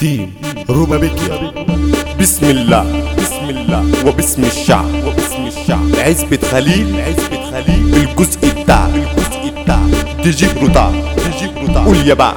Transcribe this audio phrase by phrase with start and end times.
[0.00, 0.34] تيم
[0.70, 1.52] روبابيكيا
[2.20, 2.84] بسم الله
[3.18, 5.88] بسم الله وباسم الشعب وباسم الشعب.
[6.06, 9.80] عزبة خليل عزبة خليل الجزء التاع الجزء التاع
[10.24, 12.34] تجيب روتاع تجيب روتاع قول يا بقى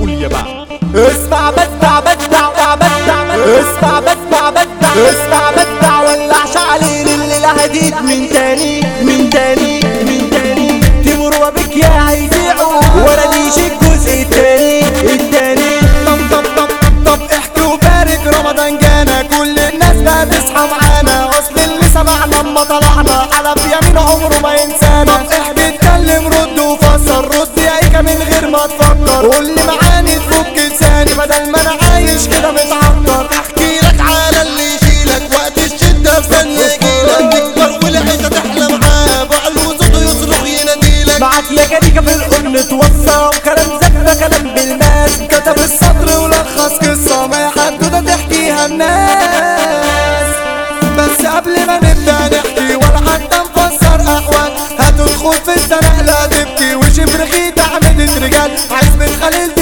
[0.00, 7.48] قول يا بقى اسمع بدع بدع بدع اسمع بدع بدع اسمع بدع ولعش عليه الليلة
[7.50, 10.80] هديد من تاني من تاني من تاني.
[11.04, 13.54] تيمور وبك يا هيبيعوا ولا ديش
[19.04, 21.30] جانا كل الناس بقى تصحى معانا.
[21.30, 25.04] أصل اللي سمعنا اما طلعنا حلف يمين عمره ما ينسانا.
[25.04, 29.26] طب احكي اتكلم رد وفسر رد يا إيكا من غير ما تفكر.
[29.26, 33.28] قول لي معاني تفك لساني بدل ما أنا عايش كده متعطر.
[33.32, 39.24] أحكي لك على اللي يشيلك وقت الشدة في ثانية يجيلك تكبر والعيشة تحلى معاه.
[39.24, 45.58] بعلو صوته يصرخ يناديلك معاك يا جديكة في القرن توصى وكلام زفة كلام بالماس كتب
[48.82, 50.36] الناس.
[50.98, 57.26] بس قبل ما نبدأ نحكي ولا حتى نفسر أحوال هتدخل في الزنق لا تبكي وشبر
[57.26, 59.54] خيط عملت رجال عزبة خليل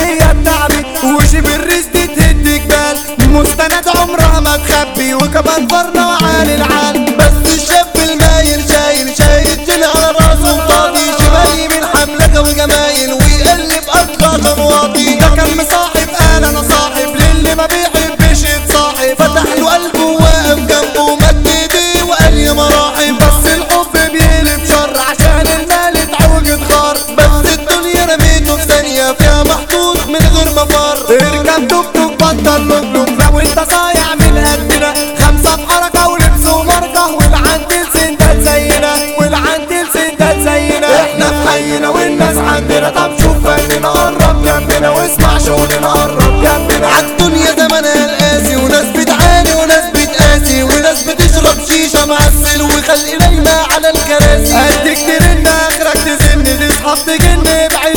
[30.63, 36.47] مفر اركب توك توك بطل لوك لو انت صايع من قدنا خمسة في حركة ولبس
[36.47, 42.91] ومركة والعندل سندات زينا والعندل سندات زينا إحنا في حينا والناس عندنا.
[42.91, 46.87] طب شوف فننا قرب جنبنا واسمع شغلنا قرب جنبنا.
[46.89, 54.55] عالدنيا زمانها القاسي وناس بتعاني وناس بتقاسي وناس بتشرب شيشة معسل وخلق نايمة على الكراسي.
[54.55, 57.88] قدك ترن آخرك تزن تصحى تجن بعين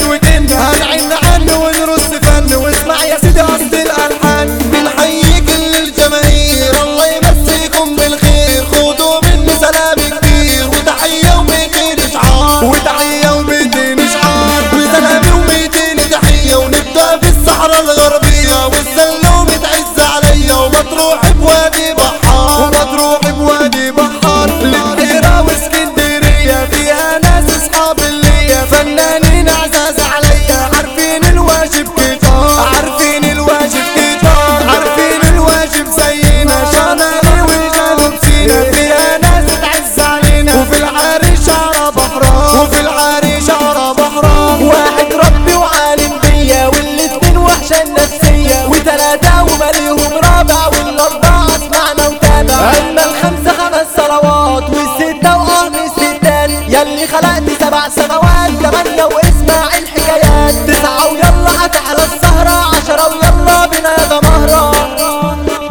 [56.82, 60.54] الستات يلي خلقت سبع سماوات تمانية واسمع الحكايات.
[60.68, 64.72] تسعة ويلا هتحلى السهرة عشرة ويلا بنا يا دمهرة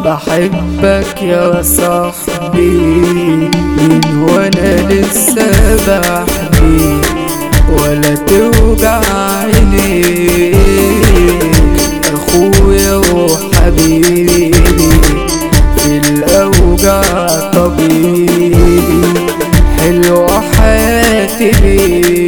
[0.05, 2.69] بحبك يا صاحبي
[3.77, 7.01] من وأنا لسه بحبي
[7.69, 9.01] ولا توجع
[9.43, 10.40] عينيك
[21.37, 22.20] TV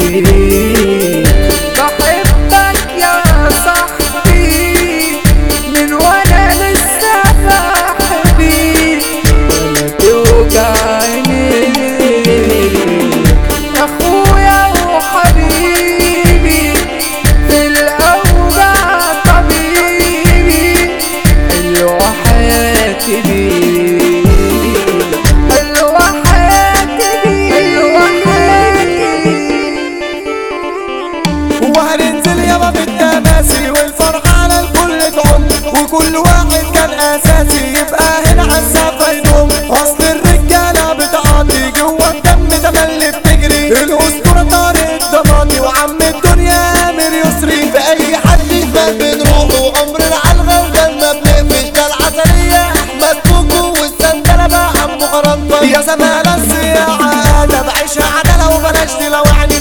[35.93, 37.73] وكل واحد كان آساسي.
[37.79, 45.97] يبقى هنا عالسقف يدوم اصل الرجالة بتعاطي جوا الدم تملي بتجري الأسطورة طارق الضماطي وعم
[46.01, 47.71] الدنيا امير يسري.
[47.71, 51.69] في اي حد يبان بنروحه عمرنا على الغلبان ما بنقفش.
[51.69, 58.91] ده العسلية أحمد كوكو والسندلة بقى عمو قرنطة يا زمالة السياحة أنا بعيشها عدلة وبلاش
[58.99, 59.59] تلوعني